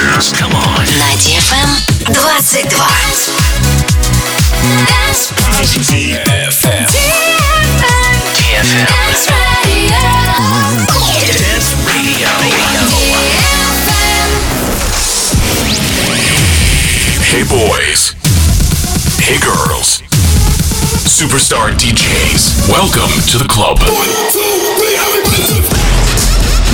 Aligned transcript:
Dance. 0.00 0.32
Come 0.32 0.54
on. 0.54 0.80
На 0.96 1.12
DFM 1.20 1.68
22. 2.04 2.68
DFM. 5.92 6.86
DFM. 8.32 8.86
Dance 11.36 11.76
Radio. 11.84 12.28
Hey 17.28 17.44
boys. 17.44 18.14
Hey 19.20 19.38
girls. 19.38 20.00
Superstar 21.04 21.72
DJs. 21.76 22.68
Welcome 22.70 23.12
to 23.28 23.36
the 23.36 23.46
club. 23.48 23.78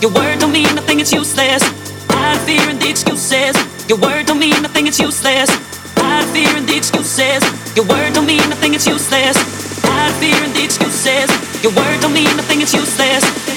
Your 0.00 0.10
word 0.12 0.38
don't 0.38 0.52
mean 0.52 0.74
nothing, 0.74 0.98
it's 0.98 1.12
useless. 1.12 1.62
I 2.08 2.38
fear 2.46 2.70
in 2.70 2.78
the 2.78 2.88
excuses. 2.88 3.54
Your 3.86 3.98
word 3.98 4.24
don't 4.24 4.38
mean 4.38 4.62
nothing, 4.62 4.86
it's 4.86 4.98
useless. 4.98 5.50
I 5.98 6.24
fear 6.32 6.56
in 6.56 6.64
the 6.64 6.74
excuses. 6.74 7.44
Your 7.76 7.84
word 7.84 8.14
don't 8.14 8.24
mean 8.24 8.48
nothing, 8.48 8.72
it's 8.72 8.86
useless. 8.86 9.36
I 9.84 10.10
fear 10.18 10.42
in 10.42 10.54
the 10.54 10.64
excuses. 10.64 11.28
Your 11.62 11.74
word 11.76 12.00
don't 12.00 12.14
mean 12.14 12.34
nothing, 12.34 12.62
it's 12.62 12.72
useless. 12.72 13.49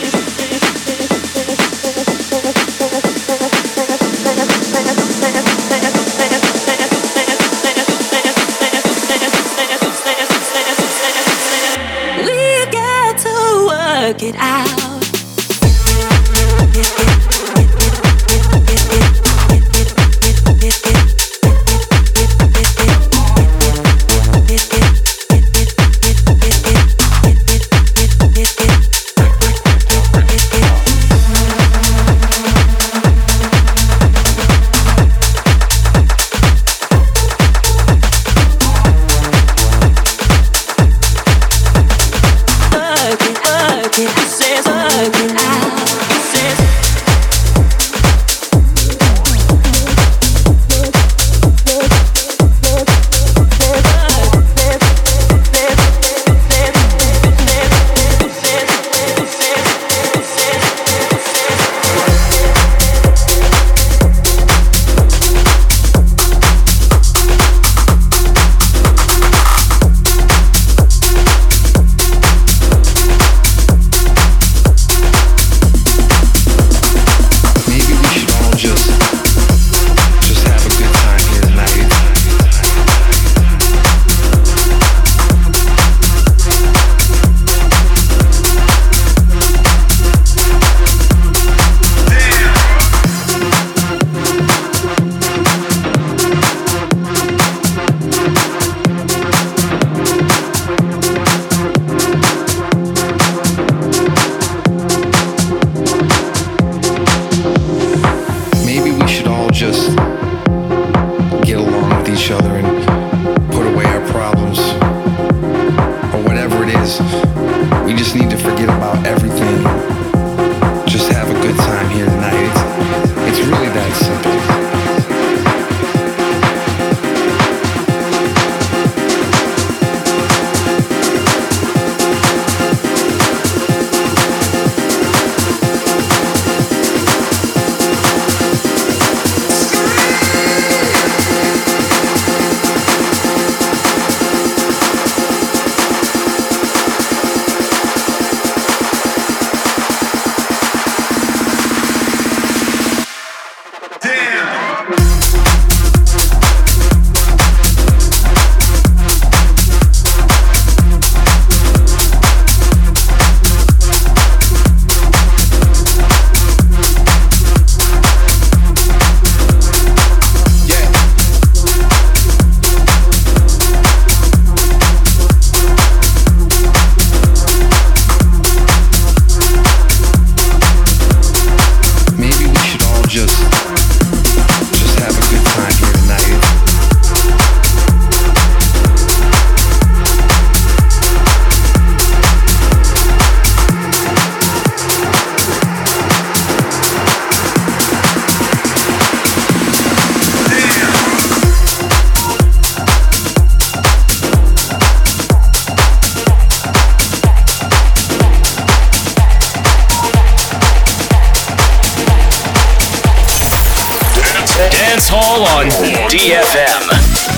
Dance 214.93 215.09
Hall 215.09 215.41
on 215.41 215.65
DFM. 216.07 217.32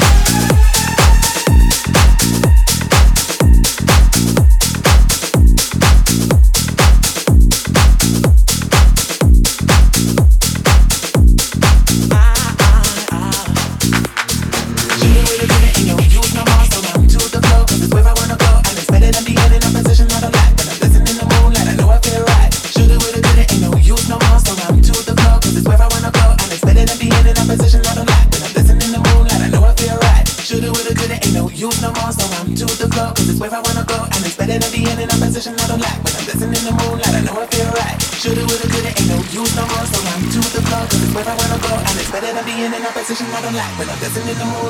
I'm 43.55 43.61
like 43.61 43.79
when 43.79 43.89
I'm 43.89 43.99
dancing 43.99 44.27
in 44.27 44.37
the 44.37 44.43
mood. 44.43 44.64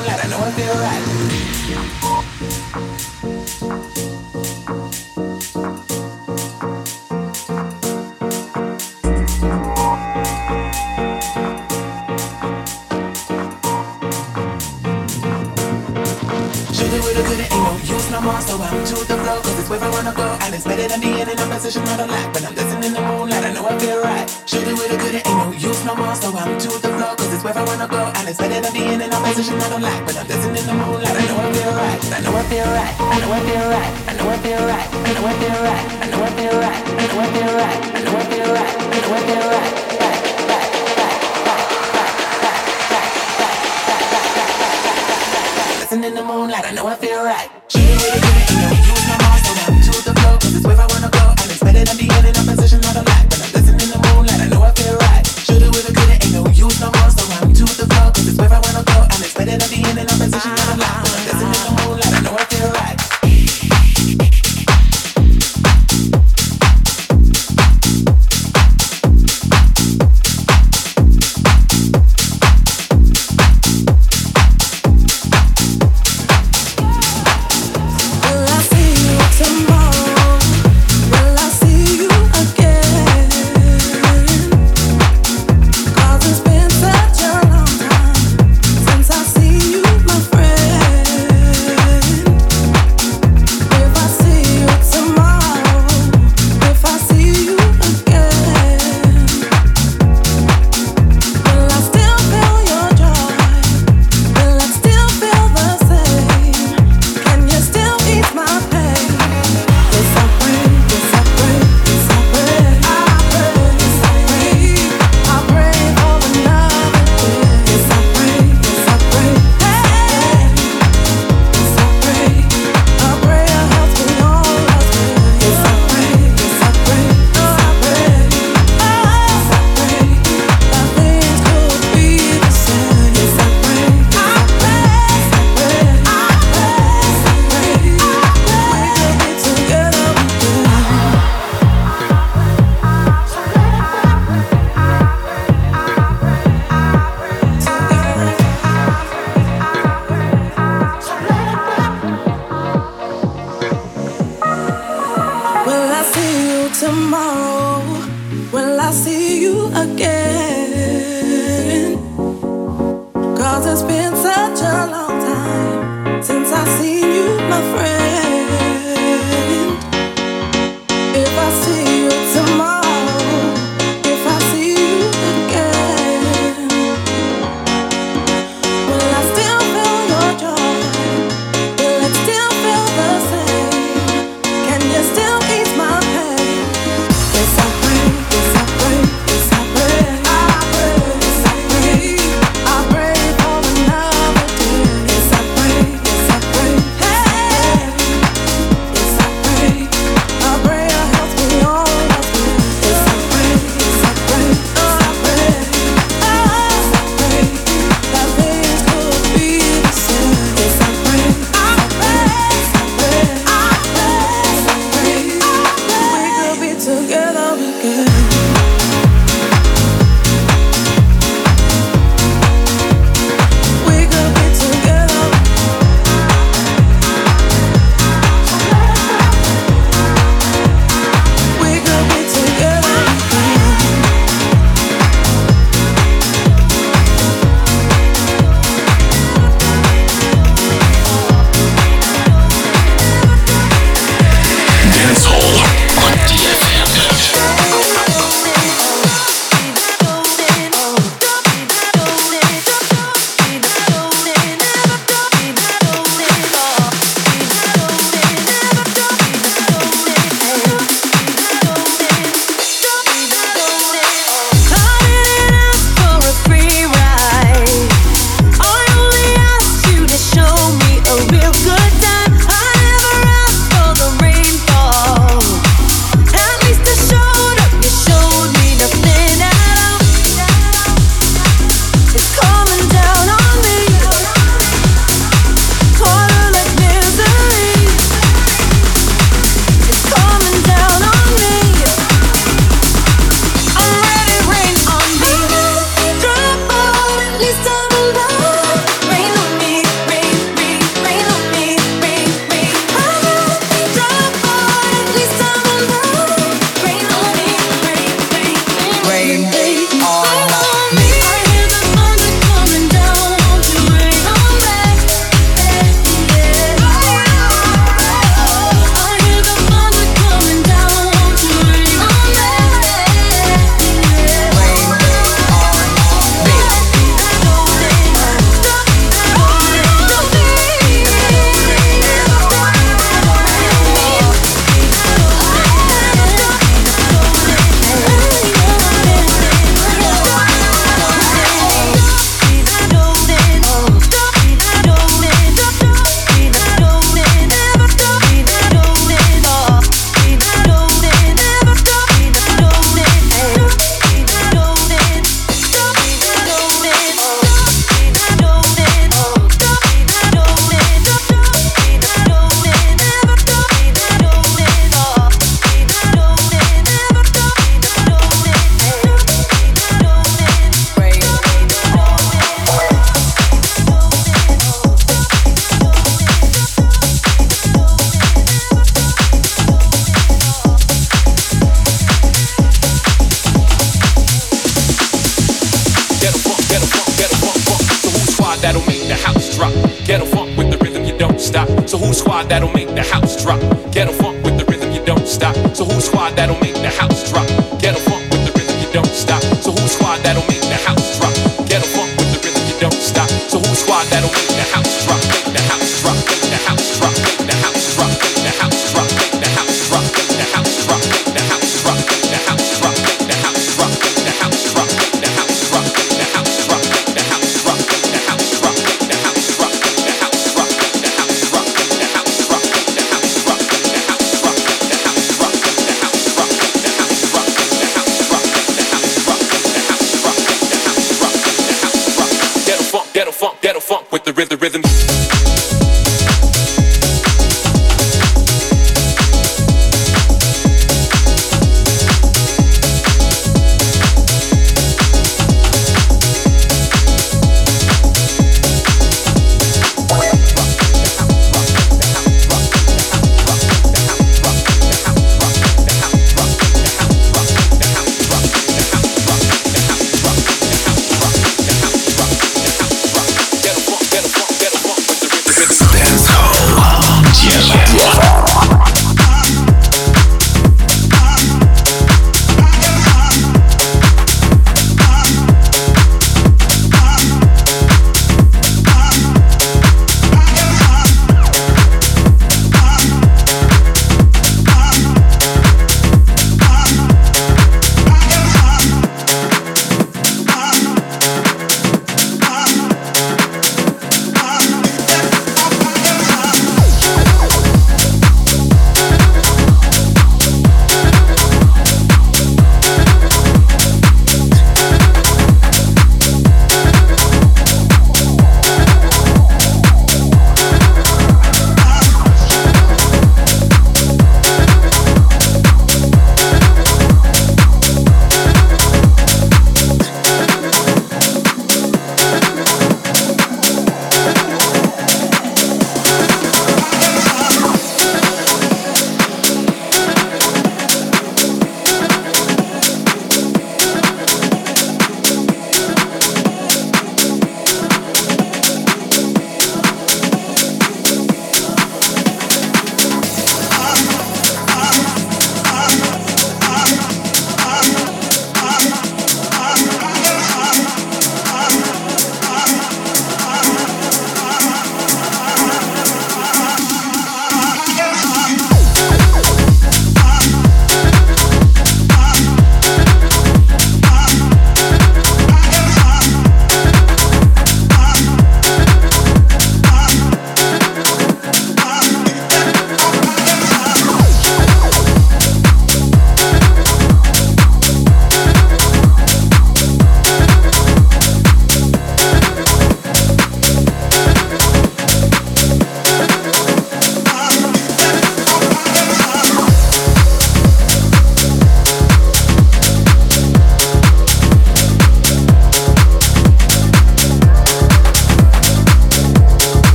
stop. 399.16 399.42
So 399.64 399.72
who's 399.72 399.92
squad 399.92 400.18
that'll 400.22 400.46
make 400.46 400.60
the 400.60 400.76
house 400.76 401.18
drop? 401.18 401.34
Get 401.66 401.80
a 401.82 401.88
funk 401.88 402.10
with 402.18 402.32
the 402.32 402.38
rhythm, 402.44 402.62
you 402.68 402.78
don't 402.78 402.92
stop. 402.92 403.28
So 403.48 403.58
who's 403.58 403.80
squad 403.80 404.04
that'll 404.12 404.30
make 404.30 404.45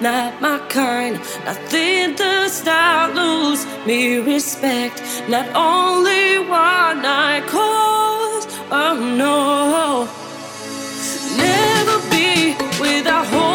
not 0.00 0.40
my 0.40 0.58
kind. 0.68 1.14
Nothing 1.44 2.14
does 2.14 2.64
not 2.64 3.14
lose 3.14 3.66
me 3.86 4.18
respect. 4.18 5.02
Not 5.28 5.46
only 5.54 6.38
one 6.38 7.04
I 7.04 7.40
cause, 7.46 8.46
oh 8.70 8.96
no. 9.22 10.08
Never 11.36 11.98
be 12.10 12.56
without 12.80 13.26
hope. 13.26 13.45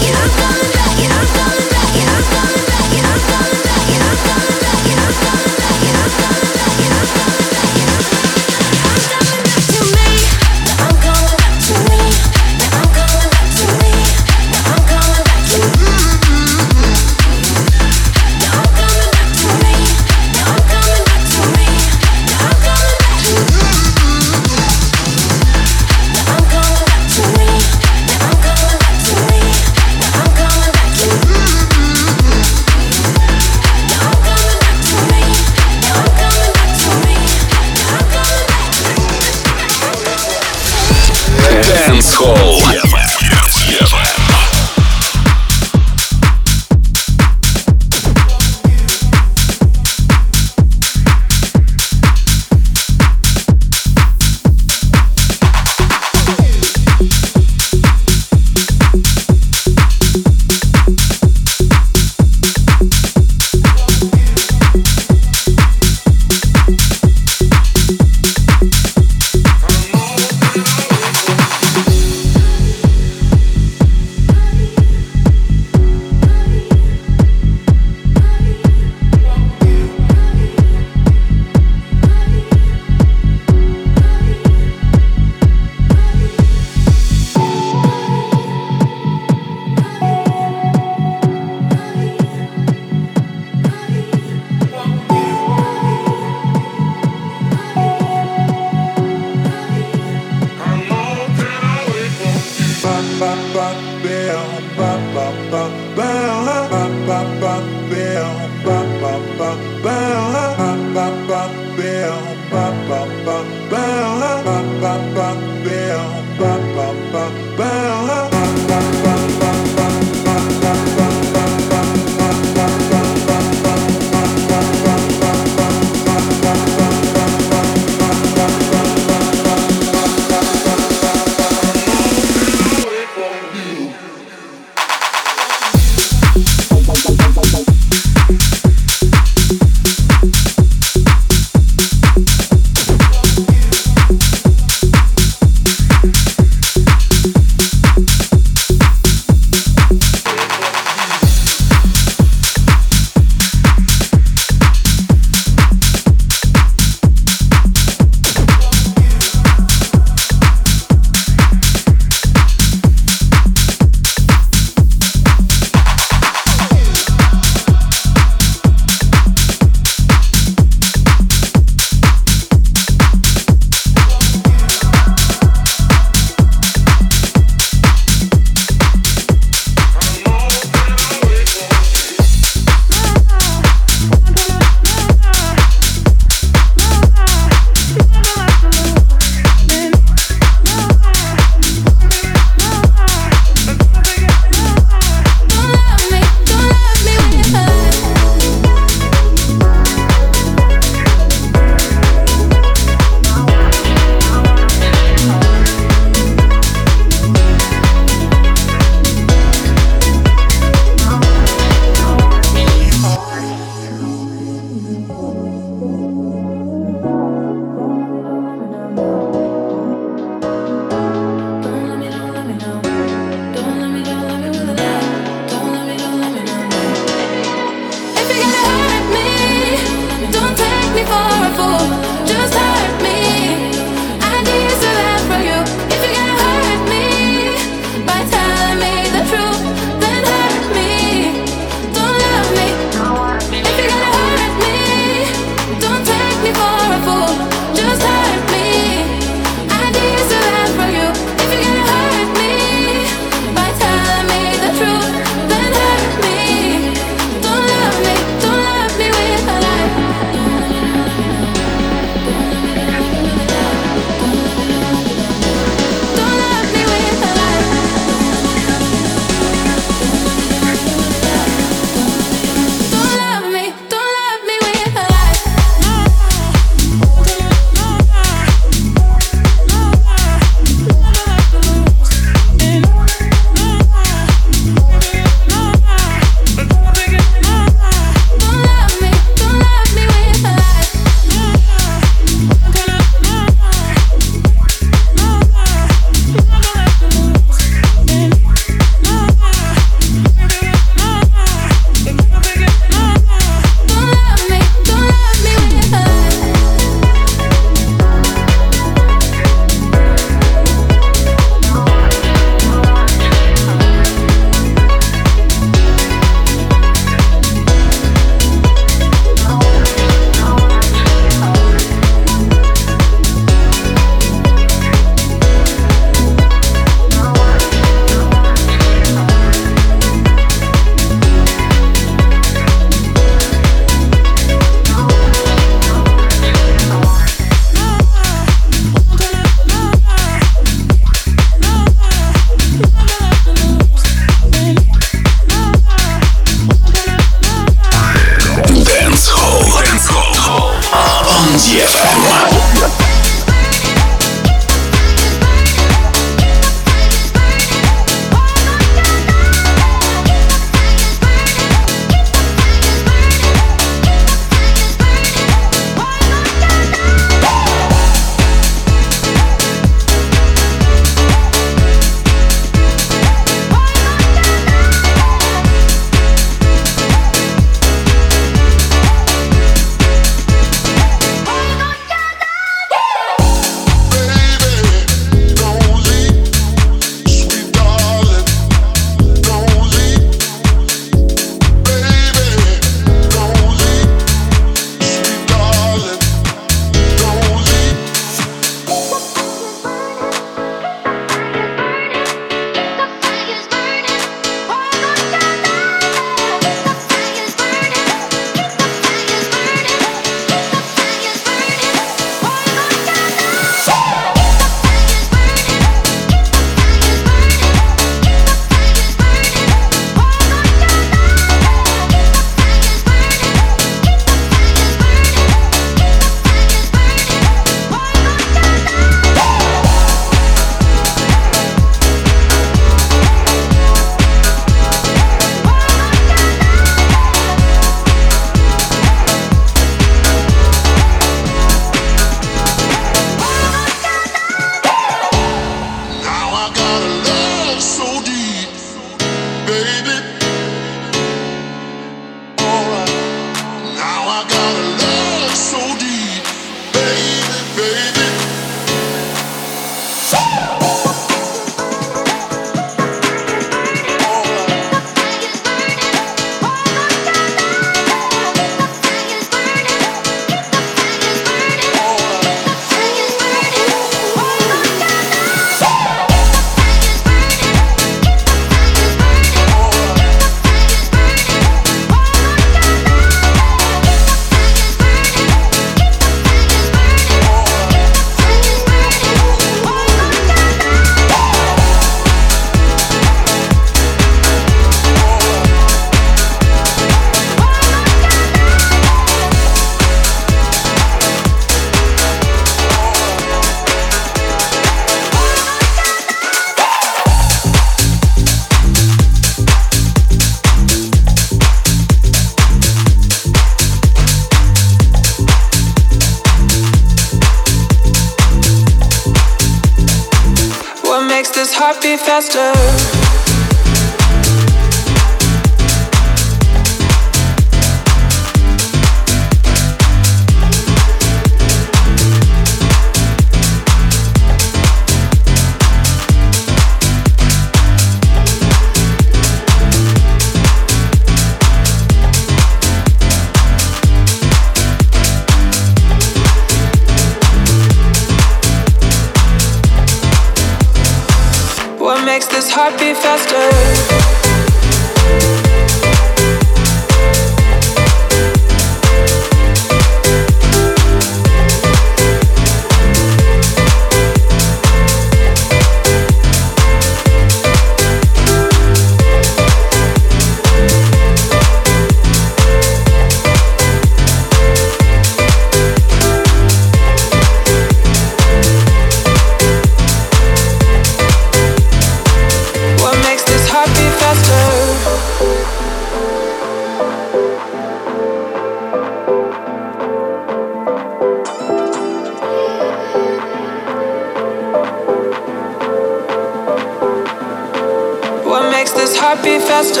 heartbeat 599.18 599.62
faster. 599.62 600.00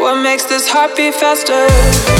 What 0.00 0.22
makes 0.22 0.44
this 0.44 0.68
heartbeat 0.68 1.14
faster? 1.14 2.17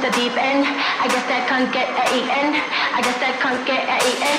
the 0.00 0.10
deep 0.12 0.32
end. 0.32 0.64
I 0.64 1.08
guess 1.08 1.26
I 1.28 1.44
can't 1.46 1.70
get 1.72 1.88
any 1.92 2.22
end. 2.24 2.56
I 2.56 3.00
guess 3.04 3.20
I 3.20 3.32
can't 3.36 3.66
get 3.66 3.84
a 3.84 4.00
end. 4.24 4.29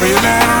for 0.00 0.06
you 0.06 0.14
now. 0.22 0.59